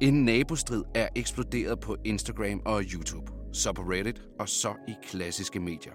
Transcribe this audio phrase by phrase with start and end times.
[0.00, 5.60] En nabostrid er eksploderet på Instagram og YouTube, så på Reddit og så i klassiske
[5.60, 5.92] medier.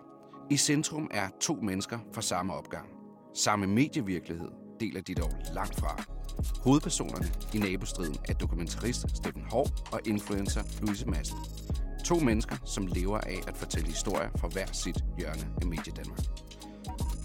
[0.52, 2.90] I centrum er to mennesker fra samme opgang.
[3.36, 4.50] Samme medievirkelighed
[4.80, 6.04] deler de dog langt fra.
[6.64, 11.38] Hovedpersonerne i nabostriden er dokumentarist Steffen Hård og influencer Louise Madsen.
[12.06, 16.26] To mennesker, som lever af at fortælle historier fra hver sit hjørne af Mediedanmark.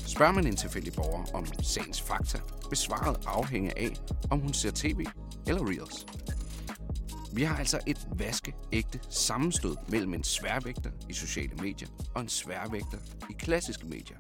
[0.07, 3.91] Spørger man en tilfældig borger om sagens fakta, vil svaret afhænge af,
[4.31, 5.07] om hun ser tv
[5.47, 6.07] eller reels.
[7.35, 12.99] Vi har altså et vaskeægte sammenstød mellem en sværvægter i sociale medier og en sværvægter
[13.31, 14.19] i klassiske medier.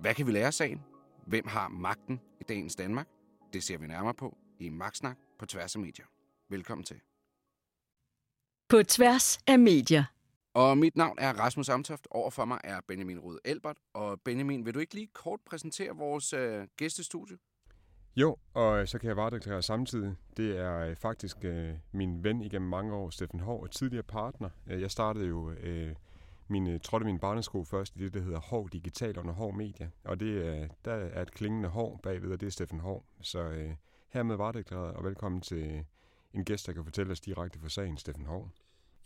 [0.00, 0.82] Hvad kan vi lære af sagen?
[1.26, 3.08] Hvem har magten i dagens Danmark?
[3.52, 6.06] Det ser vi nærmere på i Magtsnak på tværs af medier.
[6.48, 7.00] Velkommen til.
[8.68, 10.04] På tværs af medier.
[10.54, 12.08] Og mit navn er Rasmus Amtoft.
[12.10, 13.76] Overfor mig er Benjamin Rød Elbert.
[13.94, 17.36] Og Benjamin, vil du ikke lige kort præsentere vores øh, gæstestudie?
[18.16, 20.14] Jo, og øh, så kan jeg varedeklarere samtidig.
[20.36, 24.48] Det er øh, faktisk øh, min ven igennem mange år, Steffen Hård, og tidligere partner.
[24.66, 25.94] Øh, jeg startede jo øh,
[26.48, 29.90] min, trådte min barnesko først i det, der hedder Hård Digital under Hård Media.
[30.04, 33.04] Og det, er, der er et klingende hår bagved, og det er Steffen Hård.
[33.20, 33.74] Så øh,
[34.08, 35.84] hermed varedeklareret, og velkommen til
[36.34, 38.50] en gæst, der kan fortælle os direkte fra sagen, Steffen Hård.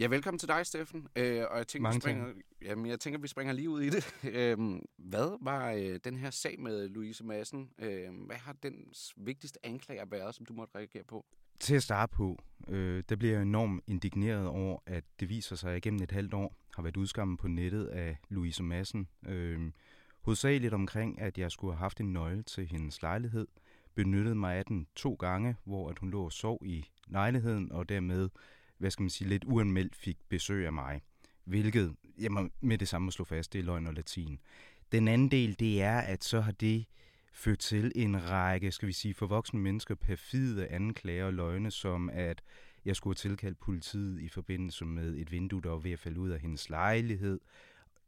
[0.00, 1.08] Ja, velkommen til dig, Steffen.
[1.16, 2.26] Øh, og jeg tænker, Mange vi springer,
[2.62, 4.14] jamen, jeg tænker, vi springer lige ud i det.
[4.36, 4.58] øh,
[4.96, 7.70] hvad var øh, den her sag med Louise Madsen?
[7.78, 8.74] Øh, hvad har den
[9.16, 11.26] vigtigste anklager været, som du måtte reagere på?
[11.60, 12.38] Til at starte på,
[12.68, 16.10] øh, der bliver jeg enormt indigneret over, at det viser sig, at jeg gennem et
[16.10, 19.08] halvt år har været udskammet på nettet af Louise Madsen.
[19.26, 19.70] Øh,
[20.20, 23.46] hovedsageligt omkring, at jeg skulle have haft en nøgle til hendes lejlighed,
[23.94, 27.88] benyttede mig af den to gange, hvor at hun lå og sov i lejligheden, og
[27.88, 28.28] dermed
[28.78, 31.00] hvad skal man sige, lidt uanmeldt fik besøg af mig.
[31.44, 34.38] Hvilket, jeg med det samme slå fast, det er løgn og latin.
[34.92, 36.86] Den anden del, det er, at så har det
[37.32, 42.10] ført til en række, skal vi sige, for voksne mennesker perfide anklager og løgne, som
[42.12, 42.42] at
[42.84, 46.20] jeg skulle have tilkaldt politiet i forbindelse med et vindue, der var ved at falde
[46.20, 47.40] ud af hendes lejlighed.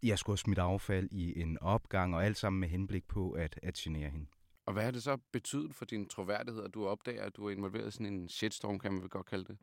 [0.03, 3.60] Jeg skulle have smidt affald i en opgang, og alt sammen med henblik på at,
[3.62, 4.26] at genere hende.
[4.66, 7.50] Og hvad har det så betydet for din troværdighed, at du opdager, at du er
[7.50, 9.56] involveret i sådan en shitstorm, kan man vel godt kalde det?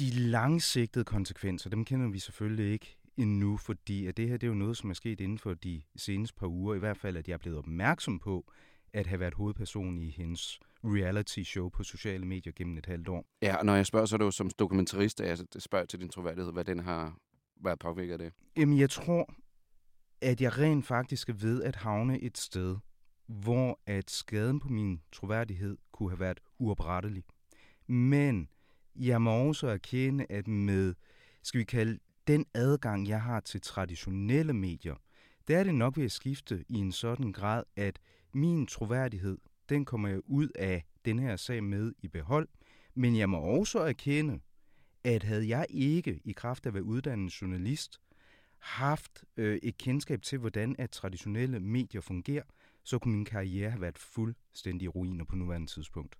[0.00, 4.48] De langsigtede konsekvenser, dem kender vi selvfølgelig ikke endnu, fordi at det her det er
[4.48, 6.74] jo noget, som er sket inden for de seneste par uger.
[6.74, 8.52] I hvert fald, at jeg er blevet opmærksom på
[8.92, 13.24] at have været hovedperson i hendes reality show på sociale medier gennem et halvt år.
[13.42, 16.00] Ja, og når jeg spørger, så er det jo som dokumentarist, at jeg spørger til
[16.00, 17.16] din troværdighed, hvad den har
[17.64, 18.32] været påvirket af det.
[18.56, 19.34] Jamen, jeg tror,
[20.20, 22.76] at jeg rent faktisk er ved at havne et sted,
[23.26, 27.24] hvor at skaden på min troværdighed kunne have været uoprettelig.
[27.86, 28.48] Men
[28.96, 30.94] jeg må også erkende, at med,
[31.42, 34.94] skal vi kalde den adgang, jeg har til traditionelle medier,
[35.48, 37.98] der er det nok ved at skifte i en sådan grad, at
[38.32, 42.48] min troværdighed, den kommer jeg ud af den her sag med i behold.
[42.94, 44.40] Men jeg må også erkende,
[45.04, 48.00] at havde jeg ikke i kraft af at være uddannet journalist,
[48.58, 52.42] haft øh, et kendskab til, hvordan at traditionelle medier fungerer,
[52.82, 56.16] så kunne min karriere have været fuldstændig i ruiner på nuværende tidspunkt.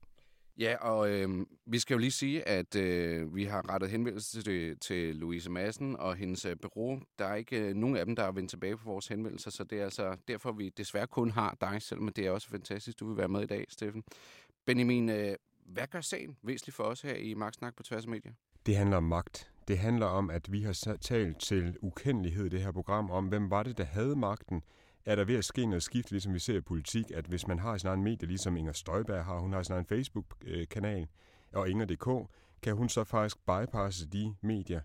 [0.60, 4.78] Ja, og øh, vi skal jo lige sige, at øh, vi har rettet henvendelse til,
[4.78, 7.00] til Louise Madsen og hendes øh, bureau.
[7.18, 9.64] Der er ikke øh, nogen af dem, der er vendt tilbage på vores henvendelser, så
[9.64, 13.08] det er altså derfor, vi desværre kun har dig, selvom det er også fantastisk, du
[13.08, 14.04] vil være med i dag, Steffen.
[14.66, 15.34] Benjamin, øh,
[15.66, 18.32] hvad gør sagen væsentligt for os her i Magtsnak på tværs af medier?
[18.66, 19.50] Det handler om magt.
[19.68, 23.50] Det handler om, at vi har talt til ukendelighed i det her program om, hvem
[23.50, 24.62] var det, der havde magten,
[25.04, 27.58] er der ved at ske noget skift, ligesom vi ser i politik, at hvis man
[27.58, 31.06] har sin egen medie, ligesom Inger Støjberg har, hun har sin egen Facebook-kanal, øh,
[31.52, 32.30] og Inger.dk,
[32.62, 34.80] kan hun så faktisk bypasse de medier,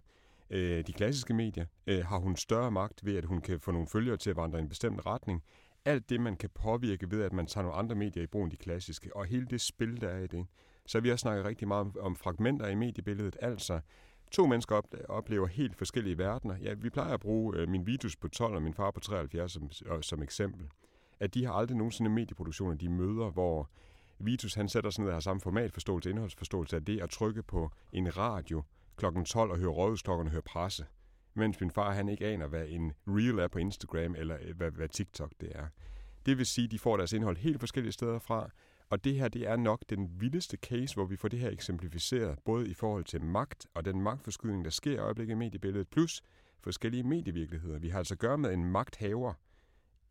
[0.49, 3.87] øh, de klassiske medier, øh, har hun større magt ved, at hun kan få nogle
[3.87, 5.43] følgere til at vandre i en bestemt retning.
[5.85, 8.51] Alt det, man kan påvirke ved, at man tager nogle andre medier i brug end
[8.51, 10.45] de klassiske, og hele det spil, der er i det.
[10.85, 13.79] Så vi har snakket rigtig meget om, om fragmenter i mediebilledet, altså
[14.31, 16.55] to mennesker oplever helt forskellige verdener.
[16.61, 19.51] Ja, vi plejer at bruge øh, min Vitus på 12 og min far på 73
[19.51, 19.69] som,
[20.01, 20.67] som eksempel.
[21.19, 23.69] At de har aldrig nogensinde medieproduktioner, de møder, hvor
[24.19, 27.71] Vitus han sætter sig ned og har samme formatforståelse, indholdsforståelse af det at trykke på
[27.91, 28.63] en radio
[28.97, 30.85] klokken 12 og høre rådhusklokkerne høre presse.
[31.33, 34.71] Mens min far han ikke aner, hvad en reel er på Instagram eller øh, hvad,
[34.71, 35.67] hvad TikTok det er.
[36.25, 38.49] Det vil sige, at de får deres indhold helt forskellige steder fra,
[38.89, 42.39] og det her, det er nok den vildeste case, hvor vi får det her eksemplificeret,
[42.45, 46.21] både i forhold til magt og den magtforskydning, der sker i øjeblikket i mediebilledet, plus
[46.59, 47.79] forskellige medievirkeligheder.
[47.79, 49.33] Vi har altså at gøre med en magthaver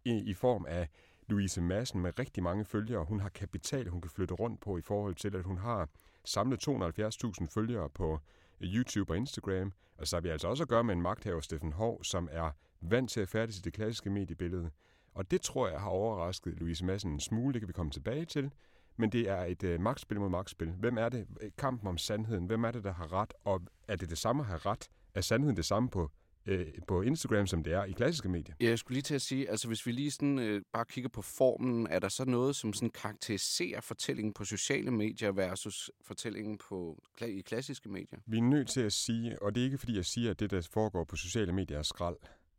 [0.05, 0.88] i, i form af
[1.29, 3.05] Louise Madsen med rigtig mange følgere.
[3.05, 5.88] Hun har kapital, hun kan flytte rundt på i forhold til, at hun har
[6.25, 8.21] samlet 270.000 følgere på
[8.61, 9.73] øh, YouTube og Instagram.
[9.99, 12.50] Og så har vi altså også at gøre med en magthaver, Steffen Hov, som er
[12.81, 14.71] vant til at færdes i det klassiske mediebillede.
[15.14, 18.25] Og det tror jeg har overrasket Louise Madsen en smule, det kan vi komme tilbage
[18.25, 18.50] til.
[18.96, 20.70] men det er et øh, magtspil mod magtspil.
[20.70, 21.26] Hvem er det?
[21.58, 22.46] Kampen om sandheden.
[22.46, 23.32] Hvem er det, der har ret?
[23.44, 24.88] Og er det det samme at have ret?
[25.14, 26.11] Er sandheden det samme på
[26.46, 28.55] øh, på Instagram, som det er i klassiske medier.
[28.61, 31.08] Ja, jeg skulle lige til at sige, altså hvis vi lige sådan, øh, bare kigger
[31.08, 36.58] på formen, er der så noget, som sådan karakteriserer fortællingen på sociale medier versus fortællingen
[36.69, 38.19] på, i klassiske medier?
[38.26, 40.50] Vi er nødt til at sige, og det er ikke fordi jeg siger, at det,
[40.50, 42.16] der foregår på sociale medier er skrald,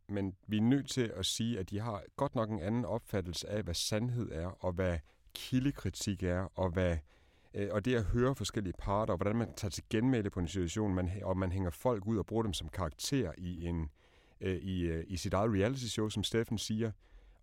[0.08, 3.48] men vi er nødt til at sige, at de har godt nok en anden opfattelse
[3.48, 4.98] af, hvad sandhed er, og hvad
[5.34, 6.96] kildekritik er, og hvad
[7.54, 10.48] øh, og det at høre forskellige parter, og hvordan man tager til genmæle på en
[10.48, 13.90] situation, man, og man hænger folk ud og bruger dem som karakter i, en,
[14.40, 16.90] øh, i, øh, i sit eget reality show, som Steffen siger,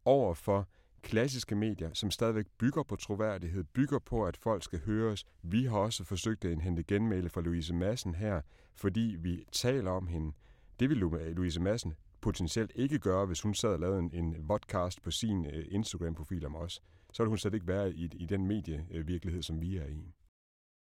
[0.05, 0.67] over for
[1.01, 5.25] klassiske medier, som stadigvæk bygger på troværdighed, bygger på, at folk skal høres.
[5.41, 8.41] Vi har også forsøgt at indhente genmæle fra Louise Madsen her,
[8.75, 10.31] fordi vi taler om hende.
[10.79, 11.93] Det vil Louise Madsen
[12.23, 16.45] potentielt ikke gøre, hvis hun sad og lavede en, en podcast på sin øh, Instagram-profil
[16.45, 16.81] om os.
[17.13, 20.13] Så ville hun slet ikke være i, i den medievirkelighed, som vi er i.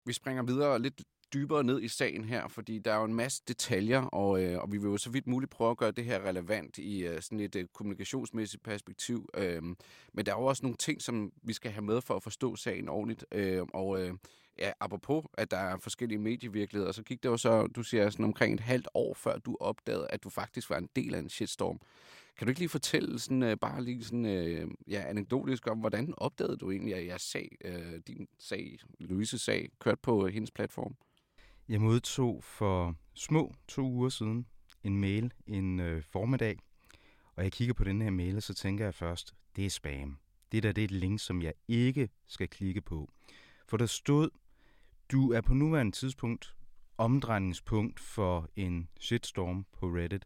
[0.06, 1.02] Vi springer videre lidt
[1.34, 4.72] dybere ned i sagen her, fordi der er jo en masse detaljer, og, øh, og
[4.72, 7.40] vi vil jo så vidt muligt prøve at gøre det her relevant i øh, sådan
[7.40, 9.30] et øh, kommunikationsmæssigt perspektiv.
[9.34, 9.64] Øh,
[10.14, 12.56] men der er jo også nogle ting, som vi skal have med for at forstå
[12.56, 13.26] sagen ordentligt.
[13.31, 14.14] Øh, og øh,
[14.61, 18.25] ja, apropos, at der er forskellige medievirkeligheder, så gik det jo så, du siger, sådan
[18.25, 21.29] omkring et halvt år, før du opdagede, at du faktisk var en del af en
[21.29, 21.79] shitstorm.
[22.38, 26.13] Kan du ikke lige fortælle sådan, øh, bare lige sådan, øh, ja, anekdotisk om, hvordan
[26.17, 30.51] opdagede du egentlig, at jeg sag, øh, din sag, Louise sag, kørt på øh, hendes
[30.51, 30.95] platform?
[31.69, 34.45] Jeg modtog for små to uger siden
[34.83, 36.57] en mail en øh, formiddag,
[37.35, 40.17] og jeg kigger på den her mail, og så tænker jeg først, det er spam.
[40.51, 43.09] Det der det er et link, som jeg ikke skal klikke på.
[43.67, 44.29] For der stod,
[45.11, 46.56] du er på nuværende tidspunkt
[46.97, 50.25] omdrejningspunkt for en shitstorm på Reddit.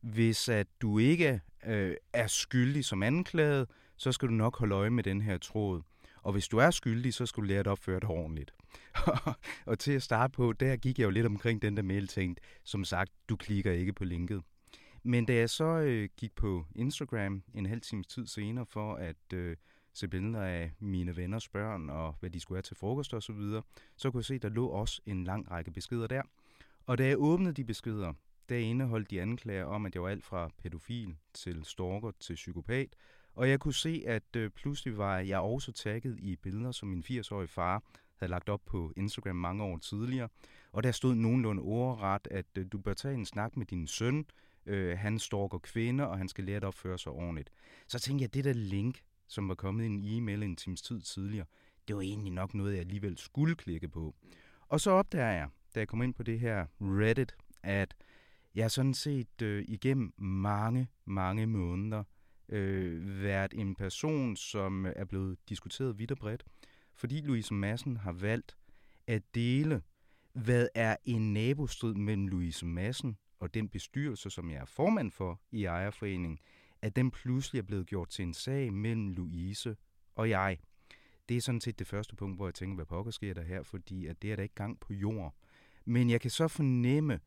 [0.00, 4.90] Hvis at du ikke øh, er skyldig som anklaget, så skal du nok holde øje
[4.90, 5.82] med den her tråd.
[6.22, 8.54] Og hvis du er skyldig, så skal du lære at opføre dig ordentligt.
[9.66, 12.40] og til at starte på, der gik jeg jo lidt omkring den der mail tænkt,
[12.64, 14.42] som sagt, du klikker ikke på linket.
[15.02, 19.32] Men da jeg så øh, gik på Instagram en halv times tid senere for at
[19.34, 19.56] øh,
[19.96, 23.32] se billeder af mine venners børn og hvad de skulle have til frokost og så
[23.32, 23.62] videre,
[23.96, 26.22] så kunne jeg se, at der lå også en lang række beskeder der.
[26.86, 28.12] Og da jeg åbnede de beskeder,
[28.48, 32.96] der indeholdt de anklager om, at jeg var alt fra pædofil til stalker til psykopat,
[33.34, 37.04] og jeg kunne se, at øh, pludselig var jeg også tagget i billeder, som min
[37.10, 37.82] 80-årige far
[38.16, 40.28] havde lagt op på Instagram mange år tidligere.
[40.72, 44.26] Og der stod nogenlunde ordret, at øh, du bør tage en snak med din søn.
[44.66, 47.50] Øh, han stalker kvinder, og han skal lære at opføre sig ordentligt.
[47.88, 50.82] Så tænkte jeg, at det der link, som var kommet i en e-mail en times
[50.82, 51.46] tid tidligere,
[51.88, 54.14] det var egentlig nok noget, jeg alligevel skulle klikke på.
[54.68, 57.96] Og så opdager jeg, da jeg kom ind på det her Reddit, at
[58.54, 62.04] jeg sådan set øh, igennem mange, mange måneder
[62.48, 66.44] øh, været en person, som øh, er blevet diskuteret vidt og bredt,
[66.94, 68.56] fordi Louise Madsen har valgt
[69.06, 69.82] at dele,
[70.32, 75.40] hvad er en nabostrid mellem Louise Madsen og den bestyrelse, som jeg er formand for
[75.50, 76.38] i ejerforeningen,
[76.86, 79.76] at den pludselig er blevet gjort til en sag mellem Louise
[80.14, 80.58] og jeg.
[81.28, 83.62] Det er sådan set det første punkt, hvor jeg tænker, hvad pokker sker der her,
[83.62, 85.34] fordi at det er der ikke gang på jord.
[85.84, 87.20] Men jeg kan så fornemme,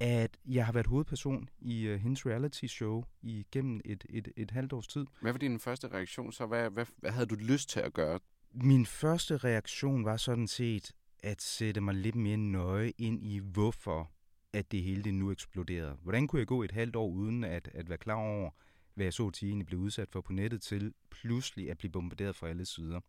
[0.00, 4.72] at jeg har været hovedperson i uh, hendes reality show igennem et, et, et halvt
[4.72, 5.06] års tid.
[5.20, 6.46] Hvad var din første reaktion så?
[6.46, 8.18] Hvad, hvad, hvad havde du lyst til at gøre?
[8.52, 10.92] Min første reaktion var sådan set
[11.22, 14.10] at sætte mig lidt mere nøje ind i, hvorfor
[14.52, 15.96] at det hele det nu eksploderede.
[16.02, 18.50] Hvordan kunne jeg gå et halvt år uden at, at være klar over,
[18.96, 22.36] hvad jeg så til egentlig blev udsat for på nettet, til pludselig at blive bombarderet
[22.36, 23.00] fra alle sider.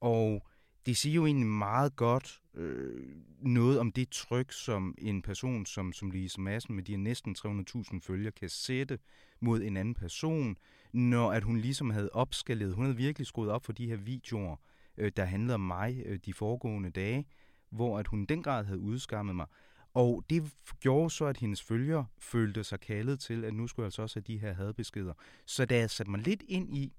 [0.00, 0.46] Og
[0.86, 3.06] det siger jo egentlig meget godt øh,
[3.40, 8.00] noget om det tryk, som en person som, som Lise Madsen med de næsten 300.000
[8.00, 8.98] følger kan sætte
[9.40, 10.56] mod en anden person,
[10.92, 12.74] når at hun ligesom havde opskaleret.
[12.74, 14.56] Hun havde virkelig skruet op for de her videoer,
[14.96, 17.26] øh, der handlede om mig øh, de foregående dage,
[17.70, 19.46] hvor at hun den grad havde udskammet mig.
[19.94, 23.86] Og det gjorde så, at hendes følger følte sig kaldet til, at nu skulle jeg
[23.86, 25.12] altså også have de her hadbeskeder.
[25.46, 26.92] Så da jeg satte mig lidt ind i,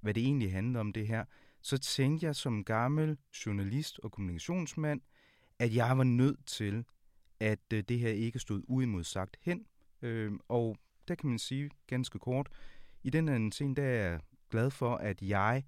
[0.00, 1.24] hvad det egentlig handlede om det her,
[1.62, 5.00] så tænkte jeg som gammel journalist og kommunikationsmand,
[5.58, 6.84] at jeg var nødt til,
[7.40, 9.66] at øh, det her ikke stod uimodsagt hen.
[10.02, 10.76] Øh, og
[11.08, 12.48] der kan man sige ganske kort,
[13.02, 14.20] i den anden ting, der er jeg
[14.50, 15.64] glad for, at jeg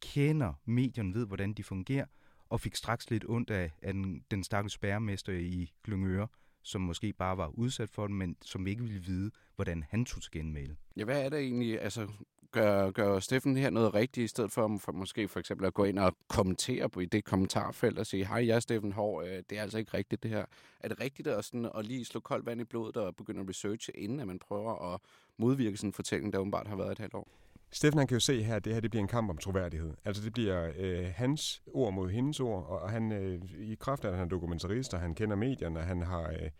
[0.00, 2.06] kender medierne, ved hvordan de fungerer,
[2.48, 6.28] og fik straks lidt ondt af, af den, den stakkels bæremester i Glyngøre,
[6.62, 10.22] som måske bare var udsat for det, men som ikke ville vide, hvordan han tog
[10.22, 10.76] til genmæle.
[10.96, 11.82] Ja, hvad er det egentlig?
[11.82, 12.08] Altså,
[12.52, 15.84] gør, gør Steffen her noget rigtigt, i stedet for, for måske for eksempel at gå
[15.84, 19.42] ind og kommentere på i det kommentarfelt og sige, hej, jeg er Steffen Hård, øh,
[19.50, 20.44] det er altså ikke rigtigt det her.
[20.80, 23.48] Er det rigtigt at, sådan, at lige slå koldt vand i blodet og begynde at
[23.48, 25.00] researche, inden at man prøver at
[25.36, 27.28] modvirke sådan en fortælling, der åbenbart har været et halvt år?
[27.72, 29.94] Steffen han kan jo se her, at det her det bliver en kamp om troværdighed.
[30.04, 34.08] Altså det bliver øh, hans ord mod hendes ord, og han øh, i kraft af,
[34.08, 36.50] at han er dokumentarist, og han kender medierne, og han har øh,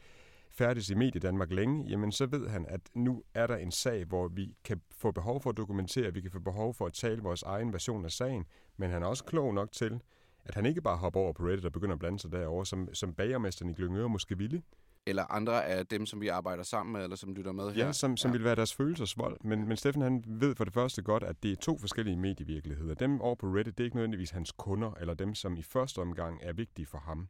[0.50, 4.28] færdes i Mediedanmark længe, jamen så ved han, at nu er der en sag, hvor
[4.28, 7.42] vi kan få behov for at dokumentere, vi kan få behov for at tale vores
[7.42, 8.44] egen version af sagen,
[8.76, 10.00] men han er også klog nok til,
[10.44, 12.94] at han ikke bare hopper over på Reddit og begynder at blande sig derovre, som,
[12.94, 14.62] som bagermesteren i Glyngøre måske ville.
[15.06, 17.86] Eller andre af dem, som vi arbejder sammen med, eller som lytter med her.
[17.86, 18.32] Ja, som, som ja.
[18.32, 19.36] vil være deres følelsesvold.
[19.44, 22.94] Men, men Steffen han ved for det første godt, at det er to forskellige medievirkeligheder.
[22.94, 25.98] Dem over på Reddit, det er ikke nødvendigvis hans kunder, eller dem, som i første
[25.98, 27.28] omgang er vigtige for ham.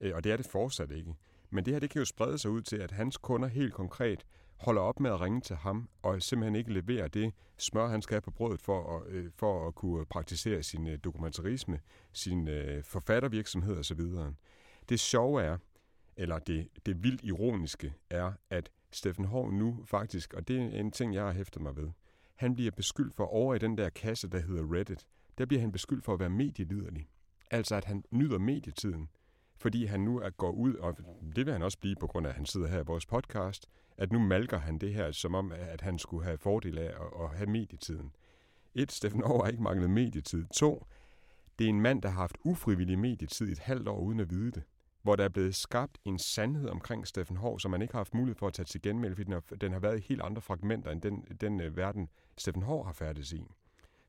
[0.00, 1.14] Øh, og det er det fortsat ikke.
[1.50, 4.24] Men det her, det kan jo sprede sig ud til, at hans kunder helt konkret
[4.60, 8.14] holder op med at ringe til ham, og simpelthen ikke leverer det smør, han skal
[8.14, 11.80] have på brødet for at, øh, for at kunne praktisere sin øh, dokumentarisme,
[12.12, 14.00] sin øh, forfattervirksomhed osv.
[14.88, 15.58] Det sjove er,
[16.20, 20.90] eller det, det vildt ironiske er, at Steffen Hård nu faktisk, og det er en
[20.90, 21.88] ting, jeg har hæftet mig ved,
[22.36, 25.06] han bliver beskyldt for over i den der kasse, der hedder Reddit,
[25.38, 27.08] der bliver han beskyldt for at være medieliderlig.
[27.50, 29.08] Altså at han nyder medietiden,
[29.56, 30.96] fordi han nu er går ud, og
[31.36, 33.66] det vil han også blive på grund af, at han sidder her i vores podcast,
[33.96, 37.24] at nu malker han det her, som om, at han skulle have fordel af at,
[37.24, 38.12] at have medietiden.
[38.74, 40.46] Et, Steffen Aarhus har ikke manglet medietid.
[40.54, 40.86] To,
[41.58, 44.30] det er en mand, der har haft ufrivillig medietid i et halvt år uden at
[44.30, 44.62] vide det.
[45.02, 48.14] Hvor der er blevet skabt en sandhed omkring Steffen Hård, som man ikke har haft
[48.14, 50.42] mulighed for at tage til genmelde, fordi den har, den har været i helt andre
[50.42, 53.46] fragmenter end den, den uh, verden, Steffen Hård har færdes i.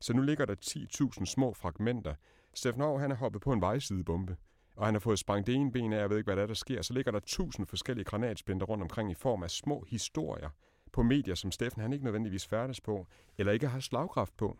[0.00, 2.14] Så nu ligger der 10.000 små fragmenter.
[2.54, 4.36] Steffen Hård, han er hoppet på en vejsidebombe
[4.76, 6.46] og han har fået sprængt det ene ben af, jeg ved ikke, hvad der, er,
[6.46, 10.50] der sker, så ligger der tusind forskellige granatsplinter rundt omkring i form af små historier
[10.92, 13.06] på medier, som Steffen han ikke nødvendigvis færdes på,
[13.38, 14.58] eller ikke har slagkraft på.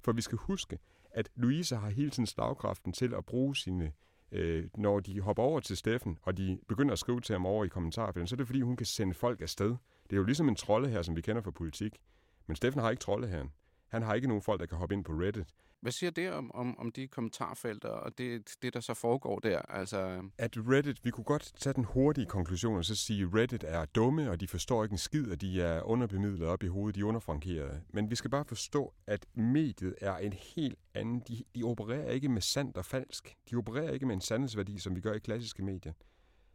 [0.00, 0.78] For vi skal huske,
[1.10, 3.92] at Louise har hele tiden slagkraften til at bruge sine
[4.32, 7.64] øh, når de hopper over til Steffen, og de begynder at skrive til ham over
[7.64, 9.68] i kommentarfeltet, så er det fordi, hun kan sende folk afsted.
[10.04, 12.00] Det er jo ligesom en trolde her, som vi kender fra politik.
[12.46, 13.44] Men Steffen har ikke trolde her.
[13.88, 15.48] Han har ikke nogen folk, der kan hoppe ind på Reddit.
[15.82, 19.58] Hvad siger det om, om, om de kommentarfelter og det, det, der så foregår der?
[19.58, 20.00] Altså...
[20.00, 23.64] Øhm, at Reddit, vi kunne godt tage den hurtige konklusion og så sige, at Reddit
[23.64, 26.94] er dumme, og de forstår ikke en skid, og de er underbemidlet op i hovedet,
[26.94, 27.82] de er underfrankerede.
[27.88, 31.22] Men vi skal bare forstå, at mediet er en helt anden.
[31.28, 33.36] De, de opererer ikke med sandt og falsk.
[33.50, 35.92] De opererer ikke med en sandhedsværdi, som vi gør i klassiske medier.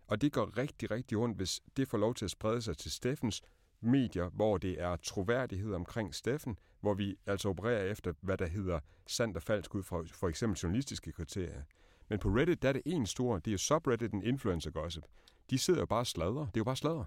[0.07, 2.91] Og det går rigtig, rigtig ondt, hvis det får lov til at sprede sig til
[2.91, 3.41] Steffens
[3.81, 8.79] medier, hvor det er troværdighed omkring Steffen, hvor vi altså opererer efter, hvad der hedder
[9.07, 11.61] sandt og falsk ud fra for eksempel journalistiske kriterier.
[12.09, 15.03] Men på Reddit, der er det en stor, det er subredditen influencer gossip.
[15.49, 16.45] De sidder jo bare og sladrer.
[16.45, 17.03] Det er jo bare sladder.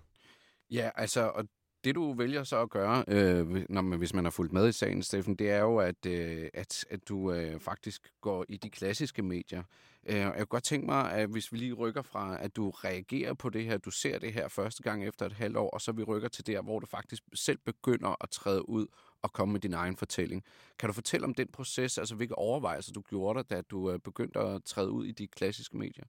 [0.71, 1.45] Ja, altså, og
[1.85, 4.73] det du vælger så at gøre, øh, når man, hvis man har fulgt med i
[4.73, 8.71] sagen, Steffen, det er jo, at, øh, at, at du øh, faktisk går i de
[8.71, 9.63] klassiske medier.
[10.07, 13.35] Øh, jeg kunne godt tænke mig, at hvis vi lige rykker fra, at du reagerer
[13.35, 15.93] på det her, du ser det her første gang efter et halvt år, og så
[15.93, 18.87] vi rykker til der, hvor du faktisk selv begynder at træde ud
[19.23, 20.45] og komme med din egen fortælling.
[20.79, 23.99] Kan du fortælle om den proces, altså hvilke overvejelser du gjorde dig, da du øh,
[23.99, 26.05] begyndte at træde ud i de klassiske medier?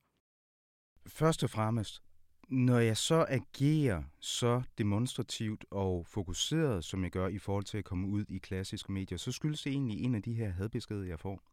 [1.08, 2.02] Først og fremmest,
[2.50, 7.86] når jeg så agerer så demonstrativt og fokuseret, som jeg gør i forhold til at
[7.86, 11.20] komme ud i klassiske medier, så skyldes det egentlig en af de her hadbeskeder, jeg
[11.20, 11.51] får.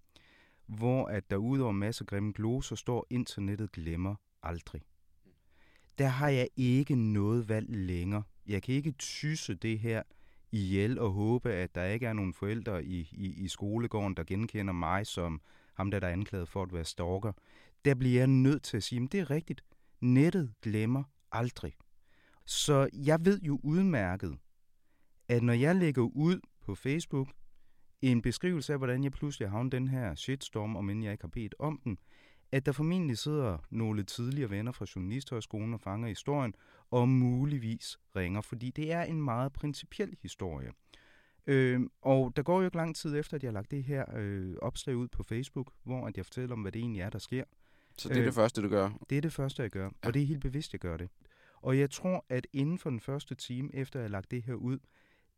[0.68, 4.82] Hvor at der udover masser af grimme gloser står, internettet glemmer aldrig.
[5.98, 8.22] Der har jeg ikke noget valg længere.
[8.46, 10.02] Jeg kan ikke tysse det her
[10.52, 14.72] ihjel og håbe, at der ikke er nogen forældre i, i, i skolegården, der genkender
[14.72, 15.40] mig som
[15.74, 17.32] ham, der er anklaget for at være stalker.
[17.84, 19.64] Der bliver jeg nødt til at sige, at det er rigtigt.
[20.00, 21.74] Nettet glemmer aldrig.
[22.44, 24.38] Så jeg ved jo udmærket,
[25.28, 27.28] at når jeg lægger ud på Facebook
[28.02, 31.28] en beskrivelse af, hvordan jeg pludselig har den her shitstorm, om end jeg ikke har
[31.28, 31.98] bedt om den,
[32.52, 36.54] at der formentlig sidder nogle tidligere venner fra Journalisthøjskolen og fanger historien,
[36.90, 40.70] og muligvis ringer, fordi det er en meget principiel historie.
[41.46, 44.04] Øh, og der går jo ikke lang tid efter, at jeg har lagt det her
[44.16, 47.18] øh, opslag ud på Facebook, hvor at jeg fortæller om, hvad det egentlig er, der
[47.18, 47.44] sker.
[47.98, 48.90] Så det er øh, det første, du gør?
[49.10, 50.08] Det er det første, jeg gør, ja.
[50.08, 51.08] og det er helt bevidst, jeg gør det.
[51.60, 54.54] Og jeg tror, at inden for den første time, efter jeg har lagt det her
[54.54, 54.78] ud,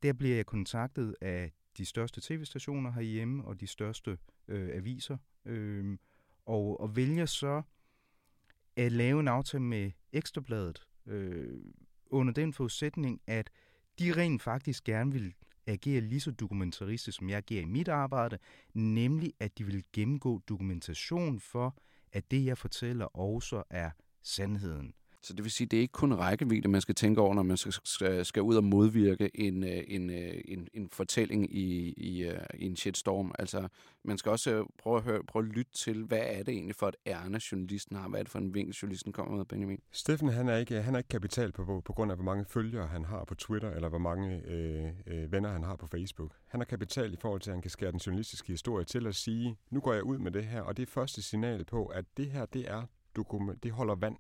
[0.03, 5.99] der bliver jeg kontaktet af de største tv-stationer herhjemme og de største øh, aviser, øh,
[6.47, 7.63] og, og vælger så
[8.77, 11.61] at lave en aftale med Ekstrabladet øh,
[12.07, 13.51] under den forudsætning, at
[13.99, 15.35] de rent faktisk gerne vil
[15.67, 18.39] agere lige så dokumentaristisk, som jeg agerer i mit arbejde,
[18.75, 21.77] nemlig at de vil gennemgå dokumentation for,
[22.13, 23.91] at det, jeg fortæller, også er
[24.23, 24.95] sandheden.
[25.23, 27.57] Så det vil sige, det er ikke kun rækkevidde, man skal tænke over, når man
[27.57, 32.41] skal, skal, ud og modvirke en, øh, en, øh, en, en fortælling i, i, øh,
[32.55, 33.33] i en shitstorm.
[33.39, 33.69] Altså,
[34.05, 36.89] man skal også prøve at, høre, prøve at lytte til, hvad er det egentlig for
[36.89, 38.09] et ærne, journalisten har?
[38.09, 39.81] Hvad er det for en vinkel, journalisten kommer med, Benjamin?
[39.93, 42.87] Steffen, han er ikke, han er ikke kapital på, på grund af, hvor mange følgere
[42.87, 46.31] han har på Twitter, eller hvor mange øh, øh, venner han har på Facebook.
[46.49, 49.15] Han har kapital i forhold til, at han kan skære den journalistiske historie til at
[49.15, 52.05] sige, nu går jeg ud med det her, og det er første signal på, at
[52.17, 52.83] det her, det er
[53.17, 54.17] dokument, det holder vand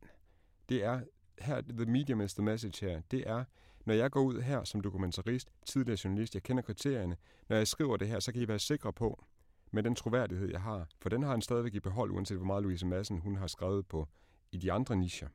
[0.70, 1.00] det er,
[1.38, 3.44] her, the medium is the message her, det er,
[3.84, 7.16] når jeg går ud her som dokumentarist, tidligere journalist, jeg kender kriterierne,
[7.48, 9.24] når jeg skriver det her, så kan I være sikre på,
[9.70, 12.62] med den troværdighed, jeg har, for den har han stadigvæk i behold, uanset hvor meget
[12.62, 14.08] Louise Madsen hun har skrevet på
[14.52, 15.28] i de andre nischer.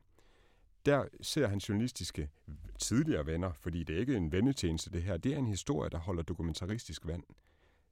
[0.86, 2.30] Der ser han journalistiske
[2.78, 5.98] tidligere venner, fordi det er ikke en vendetjeneste det her, det er en historie, der
[5.98, 7.22] holder dokumentaristisk vand.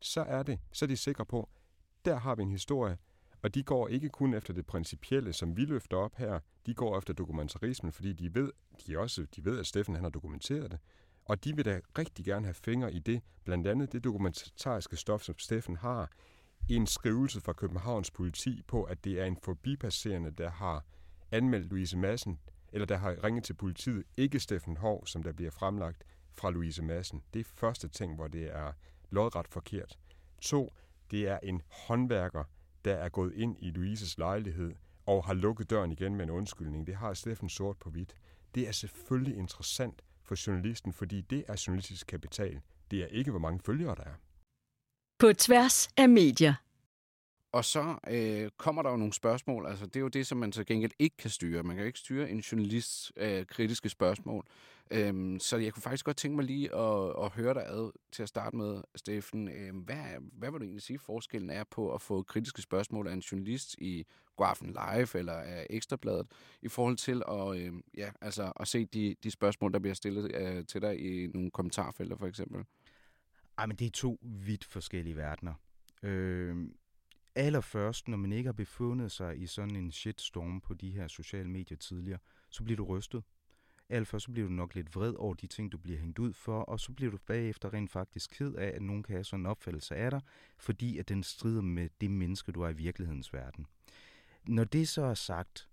[0.00, 1.48] Så er det, så er de sikre på,
[2.04, 2.98] der har vi en historie,
[3.44, 6.98] og de går ikke kun efter det principielle, som vi løfter op her, de går
[6.98, 8.52] efter dokumentarismen, fordi de ved,
[8.86, 10.78] de også, de ved at Steffen han har dokumenteret det.
[11.24, 15.22] Og de vil da rigtig gerne have fingre i det, blandt andet det dokumentariske stof,
[15.22, 16.10] som Steffen har.
[16.68, 20.84] En skrivelse fra Københavns politi på, at det er en forbipasserende, der har
[21.30, 22.38] anmeldt Louise Madsen,
[22.72, 26.82] eller der har ringet til politiet, ikke Steffen Hov, som der bliver fremlagt fra Louise
[26.82, 27.22] Madsen.
[27.34, 28.72] Det er første ting, hvor det er
[29.10, 29.98] lodret forkert.
[30.40, 30.74] To,
[31.10, 32.44] det er en håndværker,
[32.84, 34.74] der er gået ind i Louises lejlighed
[35.06, 36.86] og har lukket døren igen med en undskyldning.
[36.86, 38.14] Det har Steffen sort på hvidt.
[38.54, 42.60] Det er selvfølgelig interessant for journalisten, fordi det er journalistisk kapital.
[42.90, 44.14] Det er ikke, hvor mange følgere der er.
[45.18, 46.54] På tværs af medier.
[47.54, 49.66] Og så øh, kommer der jo nogle spørgsmål.
[49.66, 51.62] Altså, det er jo det, som man så gengæld ikke kan styre.
[51.62, 54.46] Man kan jo ikke styre en journalists øh, kritiske spørgsmål.
[54.90, 58.22] Øhm, så jeg kunne faktisk godt tænke mig lige at, at høre dig ad til
[58.22, 59.48] at starte med, Steffen.
[59.48, 59.96] Øhm, hvad,
[60.32, 63.74] hvad vil du egentlig sige, forskellen er på at få kritiske spørgsmål af en journalist
[63.78, 64.06] i
[64.36, 66.26] Godaften Live eller af Ekstrabladet,
[66.62, 70.34] i forhold til at, øh, ja, altså, at se de, de spørgsmål, der bliver stillet
[70.34, 72.64] øh, til dig i nogle kommentarfelter, for eksempel?
[73.58, 75.54] Ej, men det er to vidt forskellige verdener.
[76.02, 76.56] Øh,
[77.34, 81.50] allerførst, når man ikke har befundet sig i sådan en shitstorm på de her sociale
[81.50, 82.18] medier tidligere,
[82.50, 83.24] så bliver du rystet.
[83.88, 86.60] Allerførst så bliver du nok lidt vred over de ting, du bliver hængt ud for,
[86.60, 89.46] og så bliver du bagefter rent faktisk ked af, at nogen kan have sådan en
[89.46, 90.20] opfattelse af dig,
[90.58, 93.66] fordi at den strider med det menneske, du er i virkelighedens verden.
[94.48, 95.68] Når det så er sagt,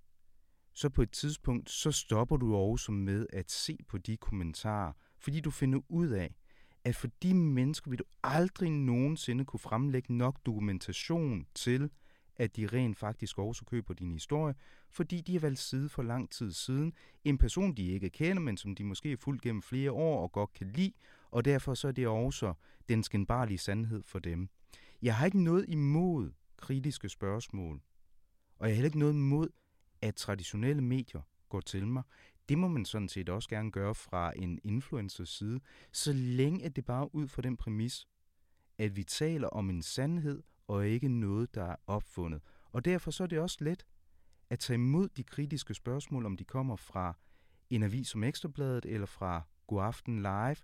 [0.74, 5.40] så på et tidspunkt, så stopper du også med at se på de kommentarer, fordi
[5.40, 6.36] du finder ud af,
[6.84, 11.90] at for de mennesker vil du aldrig nogensinde kunne fremlægge nok dokumentation til,
[12.36, 14.56] at de rent faktisk også køber din historie,
[14.90, 16.94] fordi de har valgt side for lang tid siden.
[17.24, 20.32] En person, de ikke kender, men som de måske er fuldt gennem flere år og
[20.32, 20.94] godt kan lide,
[21.32, 22.54] og derfor så er det også
[22.90, 24.50] den skændbarlige sandhed for dem.
[25.02, 27.82] Jeg har ikke noget imod kritiske spørgsmål,
[28.58, 29.50] og jeg har heller ikke noget imod,
[30.02, 32.04] at traditionelle medier går til mig.
[32.52, 35.60] Det må man sådan set også gerne gøre fra en influencers side,
[35.92, 38.08] så længe at det bare ud fra den præmis,
[38.78, 42.42] at vi taler om en sandhed og ikke noget, der er opfundet.
[42.72, 43.86] Og derfor så er det også let
[44.50, 47.18] at tage imod de kritiske spørgsmål, om de kommer fra
[47.70, 50.58] en avis som Ekstrabladet eller fra Godaften Live,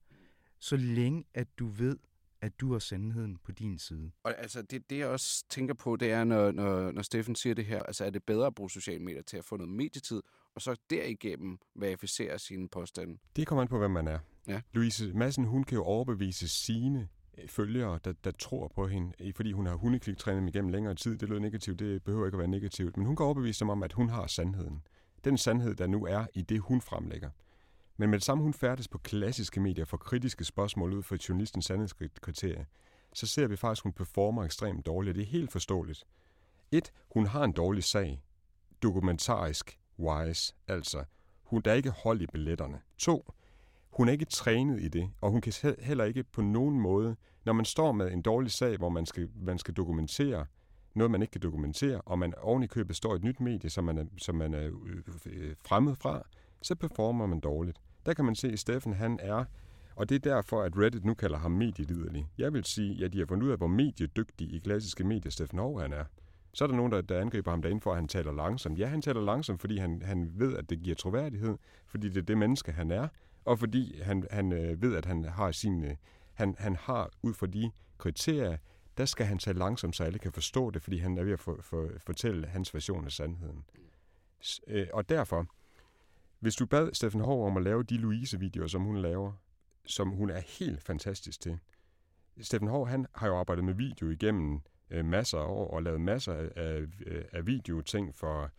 [0.59, 1.97] så længe at du ved,
[2.41, 4.11] at du har sandheden på din side.
[4.23, 7.55] Og altså, det, det jeg også tænker på, det er, når, når, når Steffen siger
[7.55, 10.21] det her, altså er det bedre at bruge sociale medier til at få noget medietid,
[10.57, 13.17] og så derigennem verificere sine påstande?
[13.35, 14.19] Det kommer an på, hvem man er.
[14.47, 14.61] Ja.
[14.73, 19.51] Louise Madsen, hun kan jo overbevise sine øh, følgere, der, der tror på hende, fordi
[19.51, 21.17] hun har hundekliktrænet dem igennem længere tid.
[21.17, 23.83] Det lyder negativt, det behøver ikke at være negativt, men hun kan overbevise dem om,
[23.83, 24.81] at hun har sandheden.
[25.23, 27.29] Den sandhed, der nu er i det, hun fremlægger.
[27.97, 31.65] Men med det samme, hun færdes på klassiske medier for kritiske spørgsmål ud fra journalistens
[31.65, 32.65] sandhedskriterie,
[33.13, 36.03] så ser vi faktisk, at hun performer ekstremt dårligt, det er helt forståeligt.
[36.71, 38.21] Et, hun har en dårlig sag,
[38.81, 41.03] dokumentarisk wise, altså
[41.43, 42.79] hun der er ikke hold i billetterne.
[42.97, 43.33] To,
[43.91, 47.53] hun er ikke trænet i det, og hun kan heller ikke på nogen måde, når
[47.53, 50.45] man står med en dårlig sag, hvor man skal, man skal dokumentere
[50.95, 53.69] noget, man ikke kan dokumentere, og man oven i købet står i et nyt medie,
[53.69, 54.71] som man er, som man er
[55.25, 56.23] øh, fremmed fra,
[56.61, 57.77] så performer man dårligt.
[58.05, 59.45] Der kan man se, at Steffen han er,
[59.95, 62.27] og det er derfor, at Reddit nu kalder ham medieliderlig.
[62.37, 65.59] Jeg vil sige, at de har fundet ud af, hvor mediedygtig i klassiske medier Steffen
[65.59, 66.05] Hov han er.
[66.57, 68.79] Så er der nogen, der, der angriber ham derinde for, at han taler langsomt.
[68.79, 72.21] Ja, han taler langsomt, fordi han, han ved, at det giver troværdighed, fordi det er
[72.21, 73.07] det menneske, han er,
[73.45, 75.95] og fordi han, han øh, ved, at han har sin, øh,
[76.33, 78.57] han, han har ud fra de kriterier,
[78.97, 81.39] der skal han tale langsomt, så alle kan forstå det, fordi han er ved at
[81.39, 83.63] for, for, fortælle hans version af sandheden.
[84.43, 85.45] S- øh, og derfor,
[86.39, 89.31] hvis du bad Steffen Hård om at lave de Louise-videoer, som hun laver,
[89.85, 91.59] som hun er helt fantastisk til.
[92.41, 96.01] Steffen Hård, han har jo arbejdet med video igennem øh, masser af år og lavet
[96.01, 96.85] masser af, af,
[97.31, 98.51] af videoting for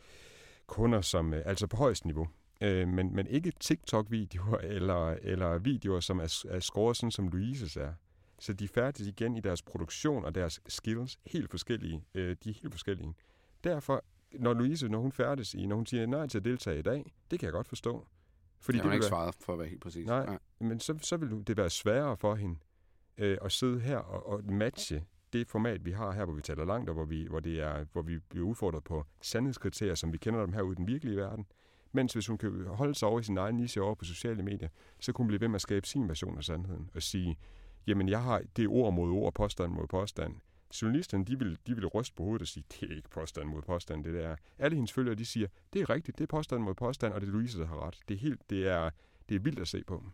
[0.67, 2.29] kunder, som øh, altså på højst niveau.
[2.61, 7.77] øh, men, men ikke TikTok-videoer eller, eller videoer, som er, er skåret sådan, som Louises
[7.77, 7.93] er.
[8.39, 12.05] Så de færdige igen i deres produktion og deres skills helt forskellige.
[12.15, 13.15] Øh, de er helt forskellige.
[13.65, 16.83] Derfor, når Louise, når hun færdes i, når hun siger nej til at deltage i
[16.83, 18.07] dag, det kan jeg godt forstå.
[18.61, 20.07] Fordi jeg har det ikke være, svaret for at være helt præcis.
[20.07, 20.39] Nej, nej.
[20.61, 22.59] men så, så vil det være sværere for hende
[23.19, 26.65] øh, at sidde her og, og matche det format, vi har her, hvor vi taler
[26.65, 30.19] langt, og hvor vi, hvor det er, hvor vi bliver udfordret på sandhedskriterier, som vi
[30.19, 31.47] kender dem her ude i den virkelige verden.
[31.93, 34.69] Mens hvis hun kan holde sig over i sin egen niche over på sociale medier,
[35.01, 37.39] så kunne hun blive ved med at skabe sin version af sandheden og sige,
[37.87, 40.35] jamen jeg har det ord mod ord, påstand mod påstand.
[40.83, 43.63] Journalisterne, de vil, de vil ryste på hovedet og sige, det er ikke påstand mod
[43.63, 44.37] påstand, det der.
[44.59, 47.27] Alle hendes følgere, de siger, det er rigtigt, det er påstand mod påstand, og det
[47.27, 47.99] er Louise, der har ret.
[48.09, 48.91] Det er, helt, det er,
[49.29, 50.05] det er vildt at se på.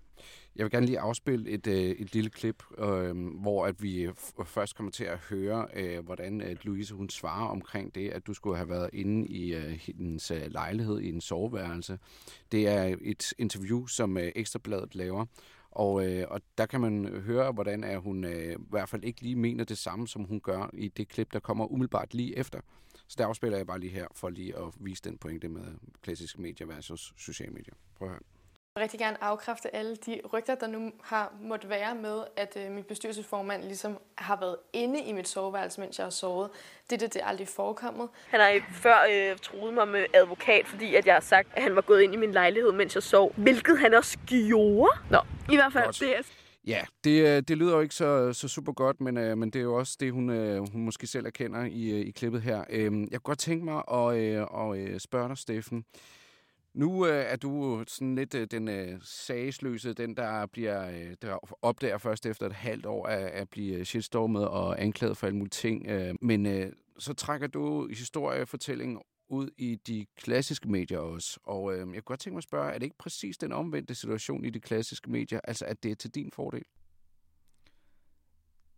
[0.56, 4.08] Jeg vil gerne lige afspille et, øh, et lille klip, øh, hvor at vi
[4.44, 8.34] først kommer til at høre, øh, hvordan at Louise hun svarer omkring det, at du
[8.34, 11.98] skulle have været inde i øh, hendes øh, lejlighed i en soveværelse.
[12.52, 15.26] Det er et interview, som øh, Ekstrabladet laver,
[15.70, 19.22] og, øh, og der kan man høre, hvordan er hun øh, i hvert fald ikke
[19.22, 22.60] lige mener det samme, som hun gør i det klip, der kommer umiddelbart lige efter.
[23.08, 25.64] Så der afspiller jeg bare lige her, for lige at vise den pointe med
[26.02, 27.74] klassiske medier versus sociale medier.
[27.94, 28.33] Prøv at høre.
[28.76, 32.56] Jeg vil rigtig gerne afkræfte alle de rygter, der nu har måttet være med, at
[32.56, 36.50] øh, min bestyrelsesformand ligesom har været inde i mit soveværelse, mens jeg har sovet.
[36.90, 38.08] Det er det, det er aldrig forekommet.
[38.28, 41.76] Han har før øh, troet mig med advokat, fordi at jeg har sagt, at han
[41.76, 43.34] var gået ind i min lejlighed, mens jeg sov.
[43.36, 44.98] Hvilket han også gjorde.
[45.10, 45.18] Nå,
[45.52, 46.00] i hvert fald, Godt.
[46.00, 46.22] det er
[46.66, 49.58] Ja, det, øh, det lyder jo ikke så, så super godt, men, øh, men det
[49.58, 52.64] er jo også det, hun, øh, hun måske selv erkender i, øh, i klippet her.
[52.70, 55.84] Øh, jeg kunne godt tænke mig at, øh, at spørge dig, Steffen.
[56.74, 61.16] Nu øh, er du øh, sådan lidt øh, den øh, sagsløse, den der bliver øh,
[61.22, 65.26] der opdager først efter et halvt år at, at blive øh, shitstormet og anklaget for
[65.26, 65.86] alle mulige ting.
[65.86, 71.40] Øh, men øh, så trækker du historiefortællingen ud i de klassiske medier også.
[71.42, 73.94] Og øh, jeg kunne godt tænke mig at spørge, er det ikke præcis den omvendte
[73.94, 76.64] situation i de klassiske medier, altså at det er til din fordel?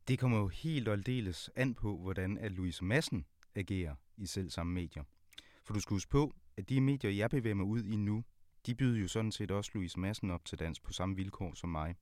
[0.08, 4.50] Det kommer jo helt og aldeles an på, hvordan at Louise Madsen agerer i selv
[4.50, 5.02] samme medier.
[5.64, 8.24] For du skal huske på, at de medier, jeg bevæger mig ud i nu,
[8.66, 11.70] de byder jo sådan set også Louise Madsen op til dans på samme vilkår som
[11.70, 11.94] mig.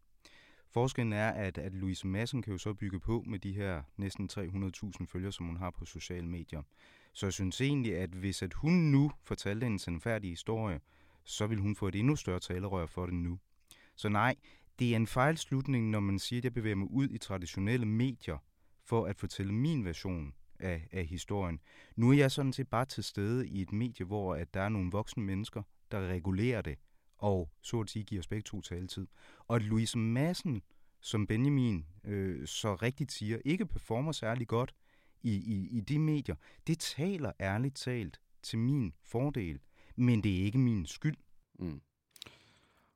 [0.71, 4.31] Forskellen er, at, at Louise Madsen kan jo så bygge på med de her næsten
[4.33, 6.62] 300.000 følgere, som hun har på sociale medier.
[7.12, 10.81] Så jeg synes egentlig, at hvis at hun nu fortalte en sandfærdig historie,
[11.25, 13.38] så vil hun få et endnu større talerør for det nu.
[13.97, 14.35] Så nej,
[14.79, 18.38] det er en fejlslutning, når man siger, at jeg bevæger mig ud i traditionelle medier
[18.85, 21.61] for at fortælle min version af, af historien.
[21.97, 24.69] Nu er jeg sådan set bare til stede i et medie, hvor at der er
[24.69, 26.79] nogle voksne mennesker, der regulerer det,
[27.19, 29.07] og så at sige giver os begge to taletid.
[29.49, 30.62] Og at Louise Madsen,
[31.01, 34.75] som Benjamin øh, så rigtigt siger, ikke performer særlig godt
[35.23, 36.35] i, i, i de medier,
[36.67, 39.61] det taler ærligt talt til min fordel,
[39.97, 41.17] men det er ikke min skyld.
[41.59, 41.81] Mm.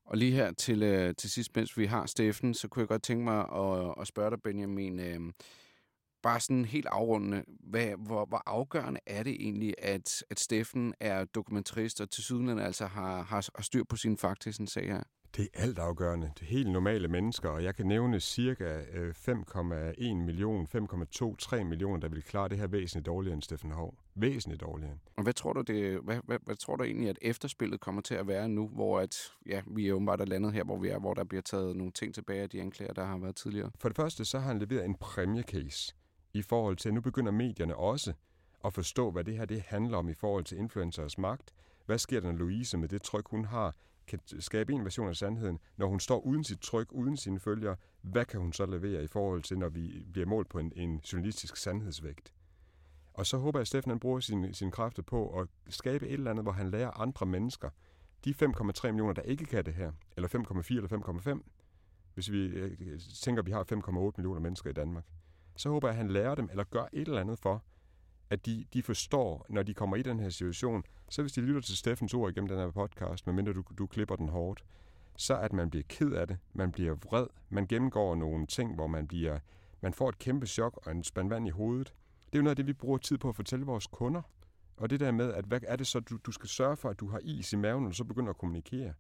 [0.05, 3.03] Og lige her til, øh, til sidst, mens vi har Steffen, så kunne jeg godt
[3.03, 5.33] tænke mig at, at spørge dig, Benjamin, øh,
[6.22, 11.24] bare sådan helt afrundende, hvad, hvor, hvor afgørende er det egentlig, at, at Steffen er
[11.24, 15.02] dokumentarist og til syden altså har, har, har styr på sin faktiske sag her?
[15.37, 16.31] Det er alt afgørende.
[16.35, 22.09] Det er helt normale mennesker, og jeg kan nævne cirka 5,1 million, 5,23 millioner, der
[22.09, 23.94] vil klare det her væsentligt dårligere end Steffen Hov.
[24.14, 24.98] Væsentligt dårligere.
[25.16, 28.14] Og hvad tror du, det, hvad, hvad, hvad tror du egentlig, at efterspillet kommer til
[28.14, 30.98] at være nu, hvor at, ja, vi er jo bare landet her, hvor vi er,
[30.98, 33.70] hvor der bliver taget nogle ting tilbage af de anklager, der har været tidligere?
[33.81, 35.94] For det første, så har han leveret en præmiecase
[36.38, 38.12] i forhold til, at nu begynder medierne også
[38.64, 41.55] at forstå, hvad det her det handler om i forhold til influencers magt.
[41.87, 43.74] Hvad sker der, når Louise med det tryk, hun har,
[44.07, 47.77] kan skabe en version af sandheden, når hun står uden sit tryk, uden sine følgere,
[48.03, 51.01] hvad kan hun så levere i forhold til, når vi bliver målt på en, en
[51.12, 52.33] journalistisk sandhedsvægt?
[53.14, 56.31] Og så håber jeg, at Steffen bruger sine, sin kræfter på at skabe et eller
[56.31, 57.70] andet, hvor han lærer andre mennesker,
[58.24, 61.40] de 5,3 millioner, der ikke kan det her, eller 5,4 eller 5,5,
[62.14, 65.05] hvis vi øh, tænker, at vi har 5,8 millioner mennesker i Danmark,
[65.59, 67.64] så håber jeg, at han lærer dem, eller gør et eller andet for,
[68.31, 71.61] at de, de forstår, når de kommer i den her situation, så hvis de lytter
[71.61, 74.64] til Steffens ord igennem den her podcast, medmindre du, du klipper den hårdt,
[75.16, 78.87] så at man bliver ked af det, man bliver vred, man gennemgår nogle ting, hvor
[78.87, 79.38] man bliver,
[79.81, 81.94] man får et kæmpe chok og en spand vand i hovedet.
[82.27, 84.23] Det er jo noget af det, vi bruger tid på at fortælle vores kunder.
[84.77, 87.01] Og det der med, at hvad er det så, du, du skal sørge for, at
[87.01, 88.92] du har is i maven, når du så begynder at kommunikere.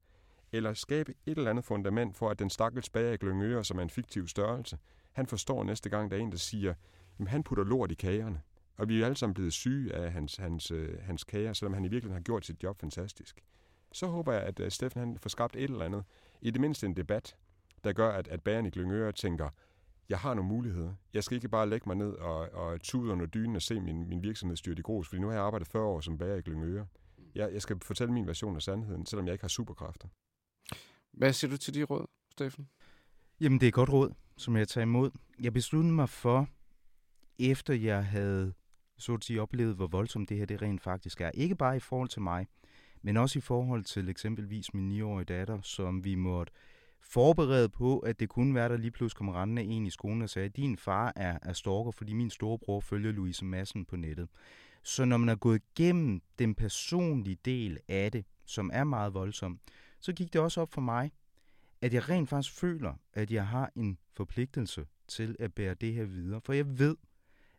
[0.52, 3.82] Eller skabe et eller andet fundament for, at den stakkels bager i Glyngøre, som er
[3.82, 4.78] en fiktiv størrelse,
[5.18, 6.74] han forstår næste gang, der er en, der siger,
[7.20, 8.42] at han putter lort i kagerne.
[8.76, 11.84] Og vi er alle sammen blevet syge af hans, hans, øh, hans kager, selvom han
[11.84, 13.44] i virkeligheden har gjort sit job fantastisk.
[13.92, 16.04] Så håber jeg, at uh, Steffen han får skabt et eller andet,
[16.40, 17.36] i det mindste en debat,
[17.84, 19.48] der gør, at, at bæren i Glyngøre tænker,
[20.08, 20.94] jeg har nogle muligheder.
[21.14, 24.08] Jeg skal ikke bare lægge mig ned og, og tude under dynen og se min,
[24.08, 26.40] min virksomhed styrt i grus, fordi nu har jeg arbejdet 40 år som bager i
[26.40, 26.86] Glyngøre.
[27.34, 30.08] jeg, jeg skal fortælle min version af sandheden, selvom jeg ikke har superkræfter.
[31.12, 32.68] Hvad siger du til de råd, Steffen?
[33.40, 35.10] Jamen, det er et godt råd, som jeg tager imod.
[35.40, 36.48] Jeg besluttede mig for,
[37.38, 38.52] efter jeg havde
[38.98, 41.30] så at sige, oplevet, hvor voldsomt det her det rent faktisk er.
[41.34, 42.46] Ikke bare i forhold til mig,
[43.02, 46.52] men også i forhold til eksempelvis min 9-årige datter, som vi måtte
[47.00, 50.30] forberede på, at det kunne være, der lige pludselig kom rendende en i skolen og
[50.30, 54.28] sagde, din far er, er stalker, fordi min storebror følger Louise Madsen på nettet.
[54.82, 59.60] Så når man er gået igennem den personlige del af det, som er meget voldsom,
[60.00, 61.10] så gik det også op for mig,
[61.82, 66.04] at jeg rent faktisk føler, at jeg har en forpligtelse til at bære det her
[66.04, 66.40] videre.
[66.40, 66.96] For jeg ved,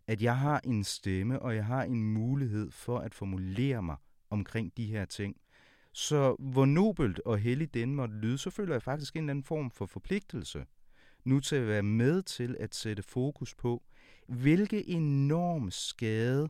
[0.08, 3.96] at jeg har en stemme, og jeg har en mulighed for at formulere mig
[4.30, 5.36] omkring de her ting.
[5.94, 9.44] Så hvor nobelt og heldig den måtte lyde, så føler jeg faktisk en eller anden
[9.44, 10.66] form for forpligtelse
[11.26, 13.84] nu til at være med til at sætte fokus på,
[14.28, 16.50] hvilke enorm skade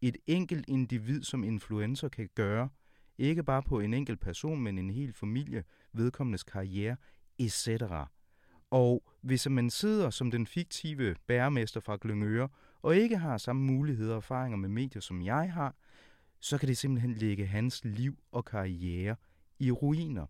[0.00, 2.68] et enkelt individ som influencer kan gøre,
[3.18, 6.96] ikke bare på en enkelt person, men en hel familie, vedkommendes karriere,
[7.38, 7.82] etc.
[8.70, 12.48] Og hvis man sidder som den fiktive bæremester fra Glyngøre,
[12.82, 15.74] og ikke har samme muligheder og erfaringer med medier, som jeg har,
[16.40, 19.16] så kan det simpelthen lægge hans liv og karriere
[19.58, 20.26] i ruiner.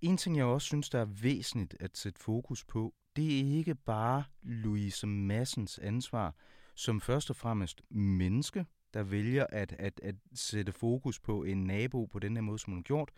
[0.00, 3.74] En ting, jeg også synes, der er væsentligt at sætte fokus på, det er ikke
[3.74, 6.34] bare Louise Massens ansvar
[6.74, 12.06] som først og fremmest menneske, der vælger at, at, at sætte fokus på en nabo
[12.06, 13.10] på den her måde, som hun har gjort,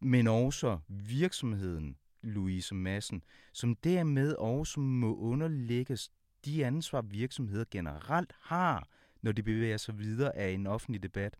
[0.00, 6.10] men også virksomheden Louise Massen, som dermed også må underlægges
[6.44, 8.88] de ansvar, virksomheder generelt har,
[9.22, 11.36] når de bevæger sig videre af en offentlig debat.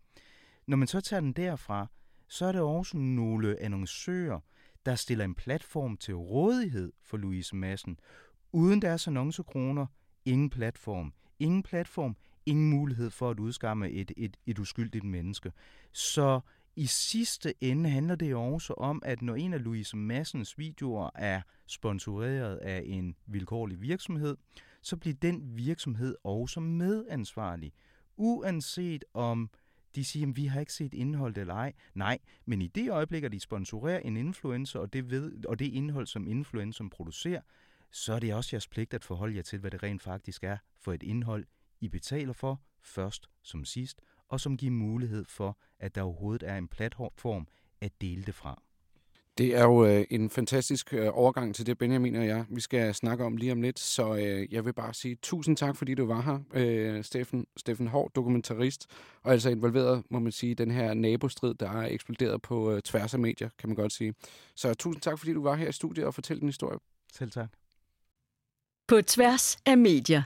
[0.66, 1.86] Når man så tager den derfra,
[2.28, 4.40] så er det også nogle annoncører,
[4.86, 7.98] der stiller en platform til rådighed for Louise Massen.
[8.52, 9.86] Uden deres annoncekroner,
[10.24, 11.12] ingen platform.
[11.38, 12.16] Ingen platform,
[12.46, 15.52] ingen mulighed for at udskamme et, et, et uskyldigt menneske.
[15.92, 16.40] Så
[16.76, 21.10] i sidste ende handler det jo også om, at når en af Louise Massens videoer
[21.14, 24.36] er sponsoreret af en vilkårlig virksomhed,
[24.82, 27.72] så bliver den virksomhed også medansvarlig.
[28.16, 29.50] Uanset om
[29.94, 31.72] de siger, at vi har ikke set indholdet eller ej.
[31.94, 35.66] Nej, men i det øjeblik, at de sponsorerer en influencer, og det, ved, og det
[35.66, 37.40] indhold, som influenceren producerer,
[37.90, 40.56] så er det også jeres pligt at forholde jer til, hvad det rent faktisk er
[40.80, 41.46] for et indhold,
[41.80, 46.56] I betaler for, først som sidst, og som giver mulighed for, at der overhovedet er
[46.56, 47.46] en platform
[47.80, 48.62] at dele det fra.
[49.38, 52.94] Det er jo øh, en fantastisk øh, overgang til det, Benjamin og jeg, vi skal
[52.94, 53.78] snakke om lige om lidt.
[53.78, 57.86] Så øh, jeg vil bare sige tusind tak, fordi du var her, øh, Steffen, Steffen
[57.86, 58.86] Hård, dokumentarist,
[59.22, 63.14] og altså involveret, må man sige, den her nabostrid, der er eksploderet på øh, tværs
[63.14, 64.14] af medier, kan man godt sige.
[64.54, 66.78] Så tusind tak, fordi du var her i studiet og fortalte din historie.
[67.12, 67.48] Selv tak.
[68.88, 70.22] På tværs af medier.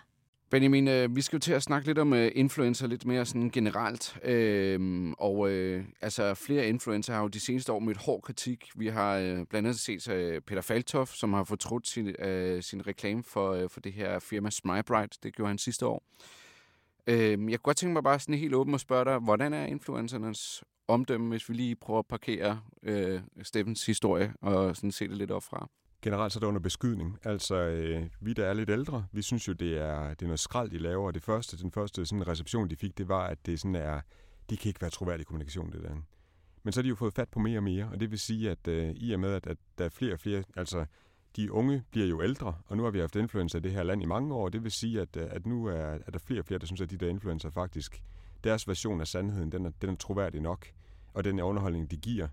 [0.50, 3.50] Benjamin, øh, vi skal jo til at snakke lidt om øh, influencer lidt mere sådan
[3.50, 4.18] generelt.
[4.24, 8.70] Øh, og øh, altså flere influencer har jo de seneste år mødt hård kritik.
[8.76, 12.86] Vi har øh, blandt andet set øh, Peter Faltoff, som har fortrudt sin, øh, sin
[12.86, 15.18] reklame for, øh, for det her firma Smybright.
[15.22, 16.02] Det gjorde han sidste år.
[17.06, 19.64] Øh, jeg kunne godt tænke mig bare sådan helt åben og spørge dig, hvordan er
[19.66, 25.16] influencernes omdømme, hvis vi lige prøver at parkere øh, Steffens historie og sådan se det
[25.16, 25.68] lidt op fra?
[26.02, 27.18] Generelt så er det under beskydning.
[27.24, 30.40] Altså, øh, vi der er lidt ældre, vi synes jo, det er, det er noget
[30.40, 31.06] skrald, de laver.
[31.06, 34.00] Og det første, den første sådan reception, de fik, det var, at det sådan er,
[34.50, 35.94] de kan ikke være troværdig kommunikation, det der.
[36.62, 38.50] Men så har de jo fået fat på mere og mere, og det vil sige,
[38.50, 40.86] at øh, i og med, at, at der er flere og flere, altså
[41.36, 44.02] de unge bliver jo ældre, og nu har vi haft influencer i det her land
[44.02, 46.40] i mange år, og det vil sige, at, øh, at nu er, er der flere
[46.40, 48.02] og flere, der synes, at de der influencer faktisk,
[48.44, 50.66] deres version af sandheden, den er, den er troværdig nok,
[51.14, 52.28] og den underholdning, de giver,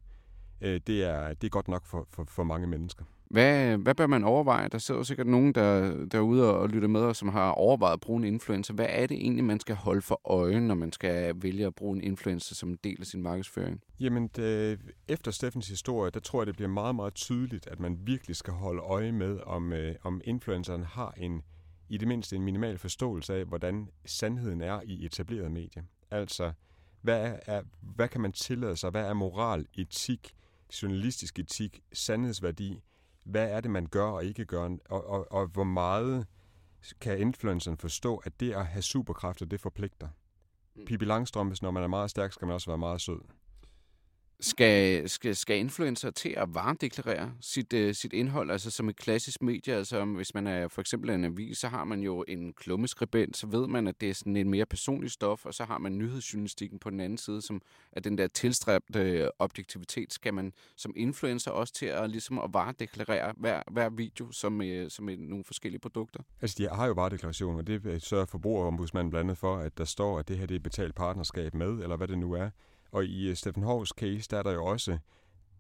[0.62, 3.06] øh, det, er, det er godt nok for, for, for mange mennesker.
[3.30, 4.68] Hvad, hvad bør man overveje?
[4.68, 7.94] Der sidder sikkert nogen, der, der er ude og lytter med, og som har overvejet
[7.94, 8.74] at bruge en influencer.
[8.74, 11.96] Hvad er det egentlig, man skal holde for øje, når man skal vælge at bruge
[11.98, 13.82] en influencer som en del af sin markedsføring?
[14.00, 17.98] Jamen, det, efter Steffens historie, der tror jeg, det bliver meget, meget tydeligt, at man
[18.02, 21.42] virkelig skal holde øje med, om, øh, om influenceren har en,
[21.90, 25.84] i det mindste en minimal forståelse af, hvordan sandheden er i etableret medie.
[26.12, 26.52] Altså,
[27.02, 28.90] hvad, er, er, hvad kan man tillade sig?
[28.90, 30.34] Hvad er moral, etik,
[30.82, 32.82] journalistisk etik, sandhedsværdi?
[33.28, 36.28] Hvad er det, man gør og ikke gør, og, og, og hvor meget
[37.02, 40.08] kan influenceren forstå, at det at have superkræfter, det forpligter.
[40.76, 40.86] Mm.
[40.86, 43.20] Pippi Langstrøm, når man er meget stærk, skal man også være meget sød.
[44.39, 49.41] Skal, skal, skal influencer til at varedeklarere sit, uh, sit indhold, altså som et klassisk
[49.41, 49.73] medie?
[49.76, 53.47] Altså hvis man er for eksempel en avis, så har man jo en klummeskribent, så
[53.47, 56.80] ved man, at det er sådan en mere personlig stof, og så har man nyhedsjournalistikken
[56.80, 60.13] på den anden side, som er den der tilstræbte øh, objektivitet.
[60.13, 64.88] Skal man som influencer også til at, ligesom at varedeklarere hver, hver video som, uh,
[64.89, 66.19] som et, nogle forskellige produkter?
[66.41, 70.19] Altså de har jo varedeklarationer, og det sørger forbrugerombudsmanden blandt andet for, at der står,
[70.19, 72.50] at det her det er betalt partnerskab med, eller hvad det nu er.
[72.91, 74.97] Og i øh, Steffen Hovs case, der er der jo også,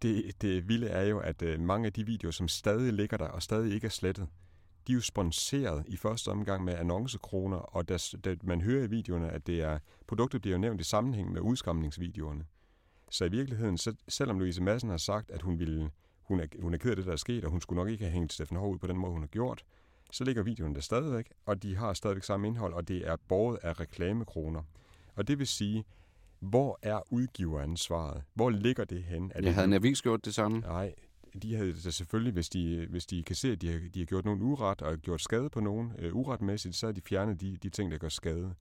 [0.01, 3.27] det, det vilde er jo, at øh, mange af de videoer, som stadig ligger der
[3.27, 4.27] og stadig ikke er slettet,
[4.87, 8.89] de er jo sponsoreret i første omgang med annoncekroner, og der, der, man hører i
[8.89, 12.45] videoerne, at det er, produktet bliver jo nævnt i sammenhæng med udskamningsvideoerne.
[13.11, 15.89] Så i virkeligheden, så, selvom Louise Madsen har sagt, at hun, ville,
[16.21, 18.03] hun, er, hun er ked af det, der er sket, og hun skulle nok ikke
[18.03, 19.63] have hængt Steffen Hov ud på den måde, hun har gjort,
[20.11, 23.59] så ligger videoen der stadigvæk, og de har stadigvæk samme indhold, og det er båret
[23.63, 24.61] af reklamekroner.
[25.15, 25.85] Og det vil sige,
[26.39, 28.23] hvor er udgiveransvaret?
[28.33, 29.31] Hvor ligger det hen?
[29.35, 30.59] Er det havde en avis gjort det samme?
[30.59, 30.93] Nej,
[31.41, 34.05] de havde det selvfølgelig, hvis de, hvis de kan se, at de har, de har
[34.05, 37.57] gjort nogen uret og gjort skade på nogen uh, uretmæssigt, så har de fjernet de,
[37.63, 38.53] de ting, der gør skade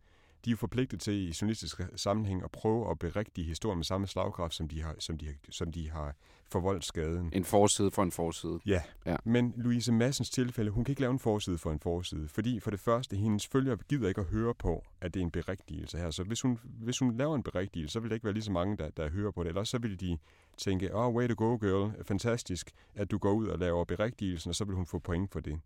[0.44, 4.54] de er forpligtet til i journalistisk sammenhæng at prøve at berigtige historien med samme slagkraft,
[4.54, 6.14] som de har, som de har, som de har
[6.52, 7.30] forvoldt skaden.
[7.32, 8.60] En forside for en forside.
[8.66, 8.82] Ja.
[9.06, 12.60] ja, men Louise Massens tilfælde, hun kan ikke lave en forside for en forside, fordi
[12.60, 15.98] for det første, hendes følger gider ikke at høre på, at det er en berigtigelse
[15.98, 16.10] her.
[16.10, 18.52] Så hvis hun, hvis hun laver en berigtigelse, så vil der ikke være lige så
[18.52, 19.48] mange, der, der hører på det.
[19.48, 20.18] Ellers så vil de
[20.56, 24.54] tænke, oh, way to go girl, fantastisk, at du går ud og laver berigtigelsen, og
[24.54, 25.60] så vil hun få point for det.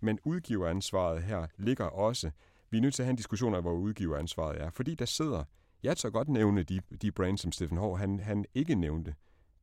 [0.00, 2.30] Men udgiveransvaret her ligger også
[2.70, 4.70] vi er nødt til at have en diskussion af, hvor udgiveransvaret er.
[4.70, 5.44] Fordi der sidder,
[5.82, 9.14] jeg tager godt nævne de, de brands, som Stephen Hård, han, han ikke nævnte.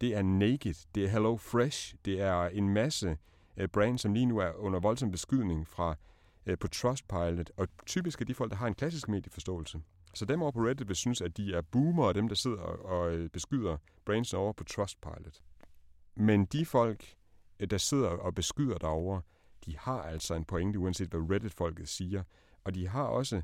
[0.01, 3.17] Det er Naked, det er Hello Fresh, det er en masse
[3.57, 5.95] øh, brands, som lige nu er under voldsom beskydning fra
[6.45, 9.81] øh, på Trustpilot, og typisk er de folk, der har en klassisk medieforståelse.
[10.13, 12.57] Så dem over på Reddit vil synes, at de er boomer, og dem, der sidder
[12.61, 15.41] og, øh, beskyder brands over på Trustpilot.
[16.15, 17.15] Men de folk,
[17.69, 19.21] der sidder og beskyder derovre,
[19.65, 22.23] de har altså en pointe, uanset hvad Reddit-folket siger.
[22.67, 23.41] Og de har også,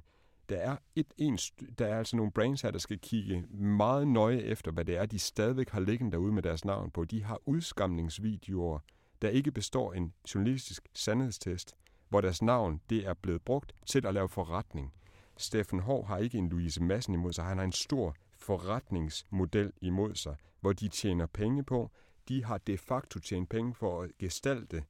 [0.50, 1.38] der er, et, en,
[1.78, 5.06] der er altså nogle brains her, der skal kigge meget nøje efter, hvad det er,
[5.06, 7.06] de stadigvæk har liggende derude med deres navn på.
[7.06, 8.80] De har udskamningsvideoer,
[9.22, 11.76] der ikke består en journalistisk sandhedstest,
[12.10, 14.94] hvor deres navn det er blevet brugt til at lave forretning.
[15.38, 20.16] Steffen Hård har ikke en Louise Madsen imod sig, han har en stor forretningsmodel imod
[20.16, 21.92] sig, hvor de tjener penge på.
[22.28, 24.84] De har de facto tjent penge for at gestalte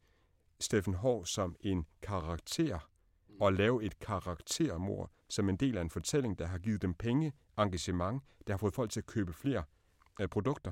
[0.59, 2.79] Steffen Hård som en karakter,
[3.39, 7.33] og lave et karaktermord som en del af en fortælling, der har givet dem penge,
[7.57, 9.63] engagement, der har fået folk til at købe flere
[10.21, 10.71] øh, produkter.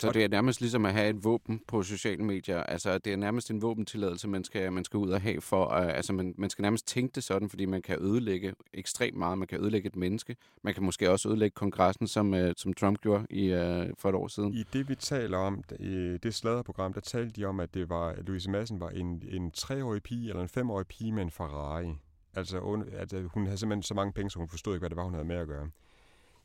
[0.00, 2.62] Så det er nærmest ligesom at have et våben på sociale medier.
[2.62, 5.66] Altså, det er nærmest en våbentilladelse, man skal, man skal ud og have for...
[5.66, 9.38] Uh, altså, man, man skal nærmest tænke det sådan, fordi man kan ødelægge ekstremt meget.
[9.38, 10.36] Man kan ødelægge et menneske.
[10.62, 14.14] Man kan måske også ødelægge kongressen, som, uh, som Trump gjorde i, uh, for et
[14.14, 14.54] år siden.
[14.54, 18.08] I det, vi taler om, i det sladderprogram, der talte de om, at det var,
[18.08, 21.94] at Louise Madsen var en, en treårig pige eller en femårig pige med en Ferrari.
[22.34, 22.56] Altså,
[22.92, 25.14] at hun havde simpelthen så mange penge, så hun forstod ikke, hvad det var, hun
[25.14, 25.70] havde med at gøre.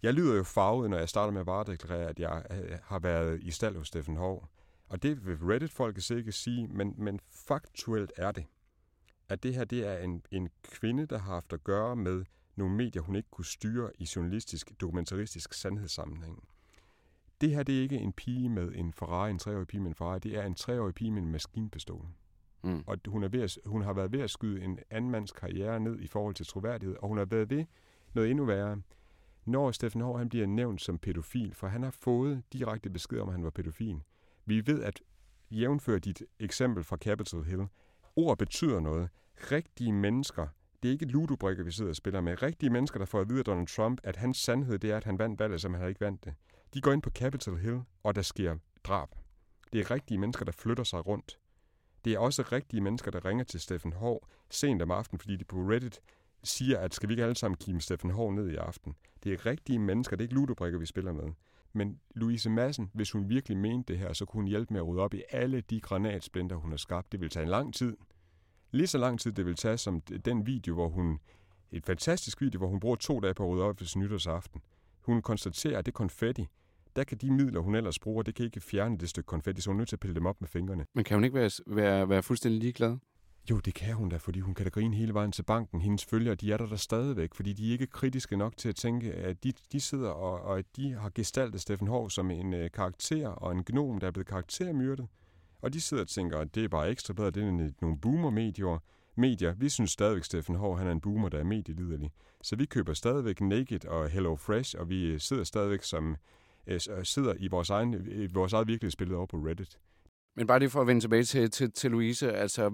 [0.03, 3.43] Jeg lyder jo farvet, når jeg starter med at varedeklarere, at jeg øh, har været
[3.43, 4.49] i stald hos Steffen Hov.
[4.89, 8.45] Og det vil Reddit-folket sikkert sige, men, men faktuelt er det,
[9.29, 12.75] at det her det er en, en kvinde, der har haft at gøre med nogle
[12.75, 16.47] medier, hun ikke kunne styre i journalistisk, dokumentaristisk sandhedssammenhæng.
[17.41, 19.95] Det her det er ikke en pige med en Ferrari, en treårig pige med en
[19.95, 22.07] Ferrari, det er en treårig pige med en maskinpistol.
[22.63, 22.83] Mm.
[22.87, 25.79] Og hun, er ved at, hun har været ved at skyde en anden mands karriere
[25.79, 27.65] ned i forhold til troværdighed, og hun har været ved
[28.13, 28.81] noget endnu værre.
[29.45, 33.27] Når Steffen Hård han bliver nævnt som pædofil, for han har fået direkte besked om,
[33.29, 34.01] at han var pædofil.
[34.45, 35.01] Vi ved, at
[35.51, 37.67] jævnfør dit eksempel fra Capitol Hill,
[38.15, 39.09] ord betyder noget.
[39.51, 40.47] Rigtige mennesker,
[40.83, 42.41] det er ikke ludobrikker, vi sidder og spiller med.
[42.41, 45.03] Rigtige mennesker, der får at vide af Donald Trump, at hans sandhed det er, at
[45.03, 46.33] han vandt valget, som han ikke vandt det.
[46.73, 49.09] De går ind på Capitol Hill, og der sker drab.
[49.73, 51.39] Det er rigtige mennesker, der flytter sig rundt.
[52.05, 55.43] Det er også rigtige mennesker, der ringer til Steffen Hård sent om aftenen, fordi de
[55.43, 55.99] på Reddit
[56.43, 58.95] siger, at skal vi ikke alle sammen kime Steffen Hård ned i aften.
[59.23, 61.33] Det er rigtige mennesker, det er ikke ludobrikker, vi spiller med.
[61.73, 64.87] Men Louise Madsen, hvis hun virkelig mente det her, så kunne hun hjælpe med at
[64.87, 67.11] rydde op i alle de granatsplinter, hun har skabt.
[67.11, 67.97] Det vil tage en lang tid.
[68.71, 71.19] Lige så lang tid det vil tage som den video, hvor hun...
[71.71, 74.61] Et fantastisk video, hvor hun bruger to dage på at rydde op ved nytårsaften.
[75.01, 76.47] Hun konstaterer, at det konfetti,
[76.95, 79.69] der kan de midler, hun ellers bruger, det kan ikke fjerne det stykke konfetti, så
[79.69, 80.85] hun er nødt til at pille dem op med fingrene.
[80.93, 82.97] Men kan hun ikke være, være, være fuldstændig ligeglad?
[83.49, 85.81] Jo, det kan hun da, fordi hun kan da grine hele vejen til banken.
[85.81, 88.75] Hendes følgere, de er der, der stadigvæk, fordi de er ikke kritiske nok til at
[88.75, 92.53] tænke, at de, de sidder og, og at de har gestaltet Steffen Hård som en
[92.53, 95.07] øh, karakter og en gnom, der er blevet karaktermyrdet.
[95.61, 98.83] Og de sidder og tænker, at det er bare ekstra bedre, det er nogle boomer-medier.
[99.15, 102.11] Medier, vi synes stadigvæk, Steffen Hård, han er en boomer, der er medieliderlig.
[102.41, 106.15] Så vi køber stadigvæk Naked og Hello Fresh, og vi sidder stadigvæk som
[106.67, 107.95] øh, sidder i vores, egen,
[108.33, 109.79] vores eget virkelighedsbillede over på Reddit.
[110.35, 112.69] Men bare lige for at vende tilbage til, til, til Louise, altså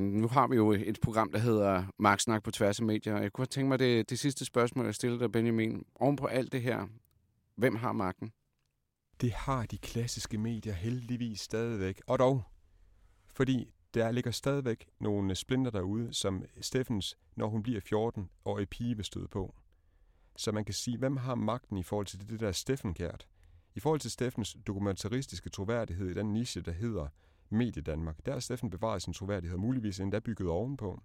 [0.00, 3.18] nu har vi jo et program, der hedder Marksnak på tværs af medier.
[3.18, 5.84] Jeg kunne tænke mig det, det sidste spørgsmål, jeg stillede dig, Benjamin.
[5.94, 6.86] Oven på alt det her,
[7.56, 8.32] hvem har magten?
[9.20, 12.00] Det har de klassiske medier heldigvis stadigvæk.
[12.06, 12.42] Og dog,
[13.34, 18.66] fordi der ligger stadigvæk nogle splinter derude, som Steffens, når hun bliver 14 år i
[18.66, 19.54] pige vil støde på.
[20.36, 23.26] Så man kan sige, hvem har magten i forhold til det, der er Steffen Kært?
[23.78, 27.08] I forhold til Steffens dokumentaristiske troværdighed i den niche, der hedder
[27.48, 31.02] Medie Danmark, der har Steffen bevaret sin troværdighed, muligvis endda bygget ovenpå,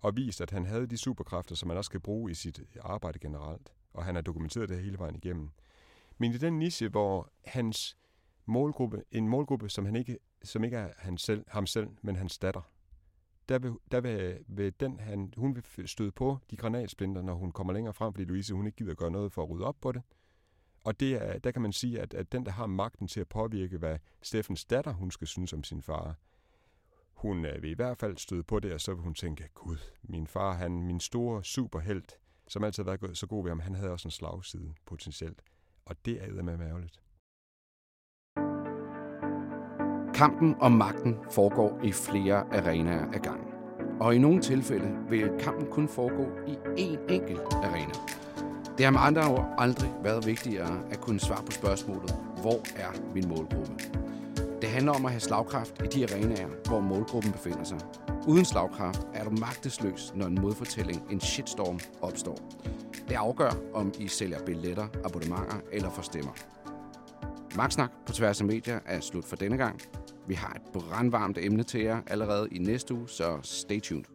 [0.00, 3.18] og vist, at han havde de superkræfter, som man også skal bruge i sit arbejde
[3.18, 3.72] generelt.
[3.92, 5.50] Og han har dokumenteret det hele vejen igennem.
[6.18, 7.96] Men i den niche, hvor hans
[8.46, 12.38] målgruppe, en målgruppe, som, han ikke, som ikke er han selv, ham selv, men hans
[12.38, 12.62] datter,
[13.48, 17.52] der vil, der vil, vil den, han, hun vil støde på de granatsplinter, når hun
[17.52, 19.92] kommer længere frem, fordi Louise hun ikke gider gøre noget for at rydde op på
[19.92, 20.02] det.
[20.84, 23.28] Og det er, der kan man sige, at, at den, der har magten til at
[23.28, 26.14] påvirke, hvad Steffens datter hun skal synes om sin far,
[27.14, 29.76] hun øh, vil i hvert fald støde på det, og så vil hun tænke, gud,
[30.02, 32.18] min far, han, min store superhelt,
[32.48, 35.42] som altid har været så god ved ham, han havde også en slagside potentielt.
[35.84, 37.00] Og det er med mærkeligt.
[40.14, 43.48] Kampen om magten foregår i flere arenaer ad gangen.
[44.00, 48.23] Og i nogle tilfælde vil kampen kun foregå i én enkelt arena.
[48.78, 53.12] Det har med andre ord aldrig været vigtigere at kunne svare på spørgsmålet, hvor er
[53.14, 53.72] min målgruppe?
[54.62, 57.78] Det handler om at have slagkraft i de arenaer, hvor målgruppen befinder sig.
[58.26, 62.38] Uden slagkraft er du magtesløs, når en modfortælling, en shitstorm, opstår.
[63.08, 66.32] Det afgør, om I sælger billetter, abonnementer eller får stemmer.
[67.56, 69.80] Magtsnak på tværs af medier er slut for denne gang.
[70.26, 74.13] Vi har et brandvarmt emne til jer allerede i næste uge, så stay tuned.